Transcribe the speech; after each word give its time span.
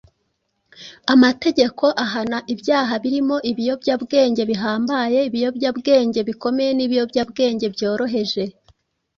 amategeko 1.13 1.83
ahana 2.05 2.37
ibyaha 2.53 2.93
birimo 3.03 3.35
ibiyobyabwenge 3.51 4.41
bihambaye, 4.49 5.17
ibiyobyabwenge 5.29 6.19
bikomeye 6.29 6.71
n’ibiyobyabwenge 6.73 7.65
byoroheje. 7.75 8.43